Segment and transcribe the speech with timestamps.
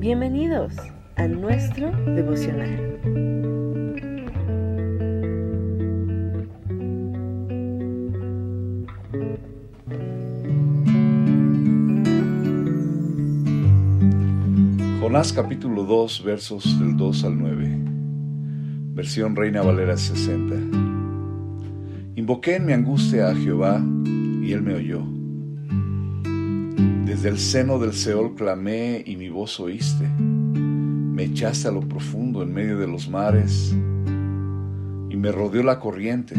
[0.00, 0.72] Bienvenidos
[1.16, 2.98] a nuestro devocional.
[15.02, 17.78] Jonás capítulo 2 versos del 2 al 9.
[18.94, 20.54] Versión Reina Valera 60.
[22.16, 25.19] Invoqué en mi angustia a Jehová y él me oyó.
[27.20, 30.08] Desde el seno del Seol clamé y mi voz oíste.
[30.08, 36.34] Me echaste a lo profundo en medio de los mares y me rodeó la corriente.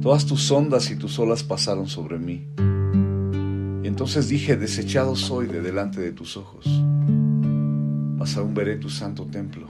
[0.00, 2.44] Todas tus ondas y tus olas pasaron sobre mí.
[3.84, 6.66] Y entonces dije, desechado soy de delante de tus ojos,
[8.16, 9.68] mas aún veré tu santo templo.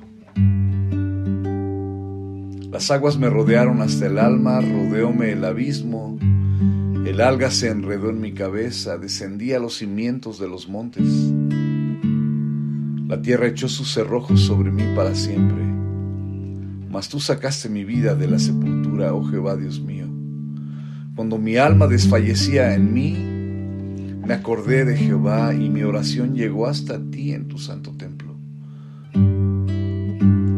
[2.70, 6.18] Las aguas me rodearon hasta el alma, rodeóme el abismo,
[7.12, 11.04] el alga se enredó en mi cabeza, descendí a los cimientos de los montes.
[13.06, 15.62] La tierra echó sus cerrojos sobre mí para siempre.
[16.90, 20.06] Mas tú sacaste mi vida de la sepultura, oh Jehová Dios mío.
[21.14, 23.12] Cuando mi alma desfallecía en mí,
[24.26, 28.34] me acordé de Jehová y mi oración llegó hasta ti en tu santo templo.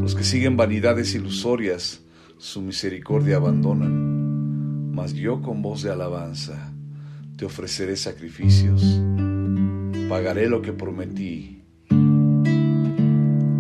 [0.01, 2.01] Los que siguen vanidades ilusorias,
[2.39, 4.04] su misericordia abandonan.
[4.95, 6.73] Mas yo con voz de alabanza
[7.37, 9.03] te ofreceré sacrificios,
[10.09, 11.65] pagaré lo que prometí.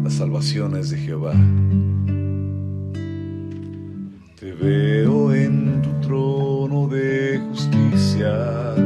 [0.04, 1.34] La salvación es de Jehová.
[4.38, 8.76] Te veo en tu trono de justicia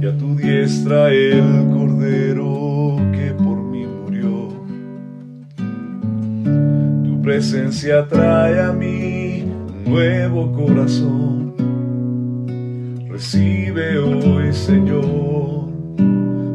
[0.00, 4.48] y a tu diestra el cordero que por mí murió.
[7.04, 9.19] Tu presencia trae a mí
[9.90, 11.54] nuevo corazón.
[13.08, 15.66] Recibe hoy, Señor,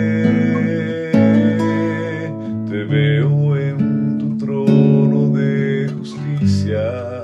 [2.70, 7.24] Te veo en tu trono de justicia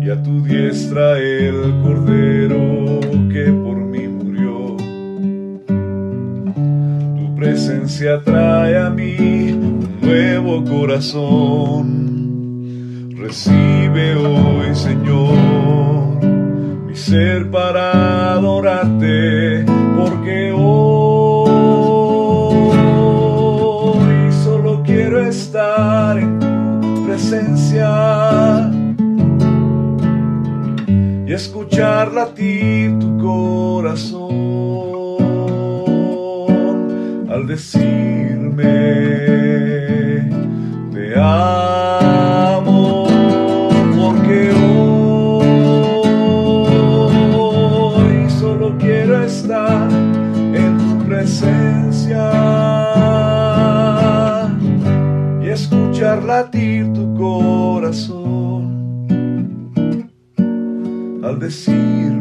[0.00, 3.00] y a tu diestra el cordero
[3.32, 4.76] que por mí murió.
[7.16, 9.65] Tu presencia trae a mí
[10.46, 11.86] nuevo corazón.
[13.16, 16.24] Recibe hoy, Señor,
[16.86, 19.64] mi ser para adorarte,
[19.96, 21.56] porque hoy
[24.44, 28.70] solo quiero estar en tu presencia
[31.26, 34.36] y escuchar latir tu corazón
[37.28, 39.45] al decirme
[56.26, 58.62] latir tu corazón
[61.22, 62.15] al decirme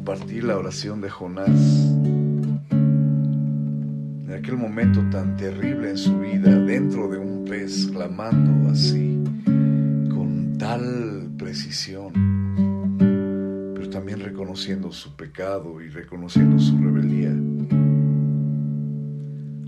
[0.00, 1.50] compartir la oración de Jonás
[2.70, 9.22] en aquel momento tan terrible en su vida, dentro de un pez, clamando así,
[10.08, 12.14] con tal precisión,
[13.74, 17.34] pero también reconociendo su pecado y reconociendo su rebeldía.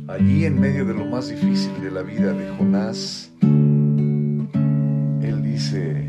[0.09, 3.31] Allí en medio de lo más difícil de la vida de Jonás,
[5.21, 6.07] él dice,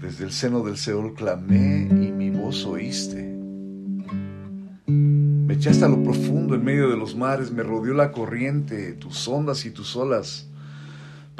[0.00, 2.10] desde el seno del Seol clamé y
[2.66, 3.22] oíste.
[4.86, 9.26] Me echaste a lo profundo en medio de los mares, me rodeó la corriente, tus
[9.28, 10.50] ondas y tus olas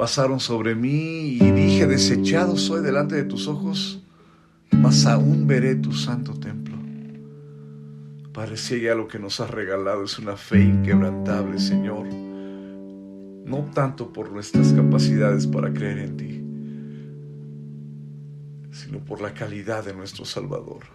[0.01, 4.01] pasaron sobre mí y dije, desechado soy delante de tus ojos,
[4.71, 6.75] mas aún veré tu santo templo.
[8.33, 12.07] Parecía ya lo que nos has regalado es una fe inquebrantable, Señor,
[13.45, 16.40] no tanto por nuestras capacidades para creer en ti,
[18.71, 20.85] sino por la calidad de nuestro Salvador.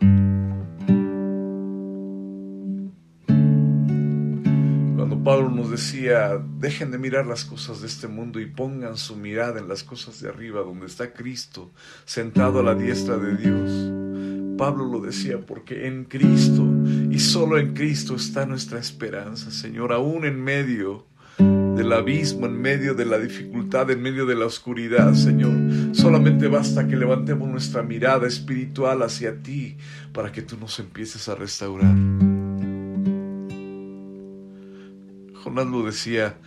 [4.97, 9.17] Cuando Pablo nos decía, dejen de mirar las cosas de este mundo y pongan su
[9.17, 11.71] mirada en las cosas de arriba, donde está Cristo
[12.05, 14.57] sentado a la diestra de Dios.
[14.57, 16.67] Pablo lo decía porque en Cristo
[17.11, 21.07] y solo en Cristo está nuestra esperanza, Señor, aún en medio
[21.77, 25.53] del abismo, en medio de la dificultad, en medio de la oscuridad, Señor.
[25.95, 29.77] Solamente basta que levantemos nuestra mirada espiritual hacia ti
[30.13, 31.95] para que tú nos empieces a restaurar.
[35.35, 36.39] Jonás lo decía,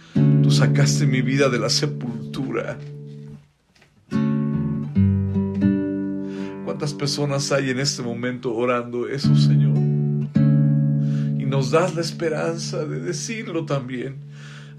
[0.42, 2.78] tú sacaste mi vida de la sepultura.
[6.66, 9.78] ¿Cuántas personas hay en este momento orando eso, Señor?
[11.38, 14.29] Y nos das la esperanza de decirlo también.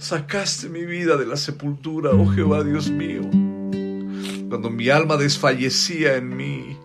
[0.00, 3.20] Sacaste mi vida de la sepultura, oh Jehová Dios mío.
[4.48, 6.78] Cuando mi alma desfallecía en mí,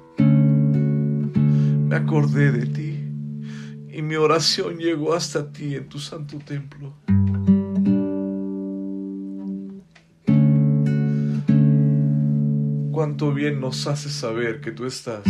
[1.87, 2.99] me acordé de ti
[3.89, 6.93] y mi oración llegó hasta ti en tu santo templo.
[12.91, 15.27] cuánto bien nos hace saber que tú estás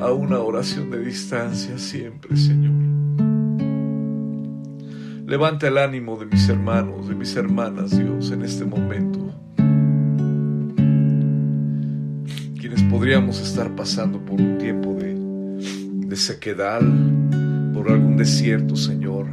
[0.00, 2.81] a una oración de distancia siempre, Señor.
[5.32, 9.18] Levanta el ánimo de mis hermanos, de mis hermanas, Dios, en este momento.
[12.60, 15.14] Quienes podríamos estar pasando por un tiempo de,
[16.06, 16.82] de sequedad,
[17.72, 19.26] por algún desierto, Señor.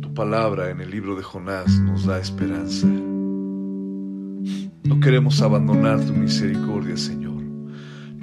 [0.00, 2.86] Tu palabra en el libro de Jonás nos da esperanza.
[2.86, 7.25] No queremos abandonar tu misericordia, Señor.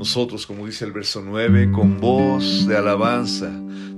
[0.03, 3.49] Nosotros, como dice el verso 9, con voz de alabanza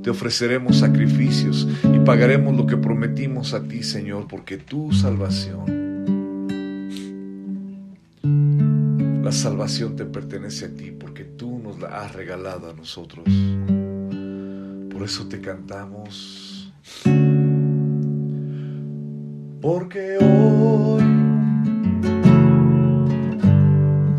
[0.04, 5.66] te ofreceremos sacrificios y pagaremos lo que prometimos a ti, Señor, porque tu salvación,
[9.24, 13.25] la salvación te pertenece a ti, porque tú nos la has regalado a nosotros.
[14.92, 16.72] Por eso te cantamos.
[19.60, 21.16] Porque hoy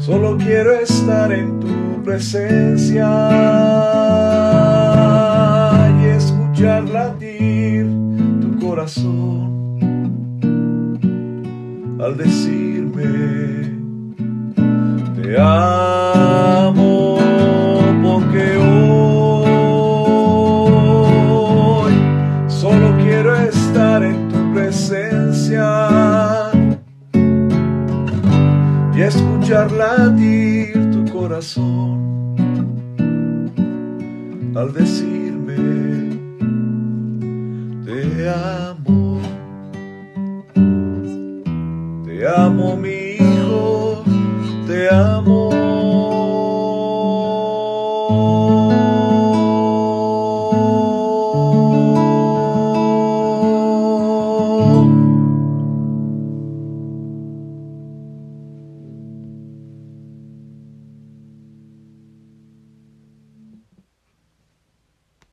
[0.07, 1.76] Solo quiero estar en tu
[2.07, 3.05] presencia
[6.01, 7.85] y escuchar latir
[8.41, 9.77] tu corazón
[12.01, 13.75] al decirme
[15.17, 17.19] te amo
[18.05, 19.55] porque hoy
[22.47, 25.67] solo quiero estar en tu presencia
[28.95, 31.86] y escuchar latir tu corazón
[34.59, 35.16] al decir